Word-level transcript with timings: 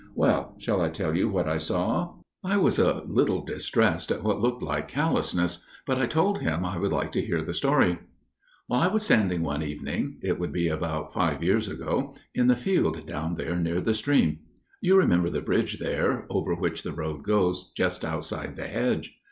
Well, 0.15 0.55
shall 0.57 0.81
I 0.81 0.89
tell 0.89 1.15
you 1.15 1.29
what 1.29 1.47
I 1.47 1.59
saw?" 1.59 2.15
I 2.43 2.57
was 2.57 2.79
a 2.79 3.03
little 3.05 3.45
distressed 3.45 4.09
at 4.09 4.23
what 4.23 4.41
looked 4.41 4.63
like 4.63 4.87
callousness, 4.87 5.63
but 5.85 5.99
I 6.01 6.07
told 6.07 6.39
him 6.39 6.65
I 6.65 6.79
would 6.79 6.91
like 6.91 7.11
to 7.11 7.21
hear 7.21 7.43
the 7.43 7.53
story. 7.53 7.99
"I 8.67 8.87
was 8.87 9.03
standing 9.03 9.43
one 9.43 9.61
evening––it 9.61 10.39
would 10.39 10.51
be 10.51 10.69
about 10.69 11.13
five 11.13 11.43
years 11.43 11.67
ago––in 11.67 12.47
the 12.47 12.55
field 12.55 13.05
down 13.05 13.35
there 13.35 13.55
near 13.55 13.79
the 13.79 13.93
stream. 13.93 14.39
You 14.81 14.97
remember 14.97 15.29
the 15.29 15.39
bridge 15.41 15.77
there, 15.77 16.25
over 16.31 16.55
which 16.55 16.81
the 16.81 16.93
road 16.93 17.21
goes, 17.21 17.71
just 17.77 18.03
outside 18.03 18.55
the 18.55 18.65
hedge. 18.65 19.19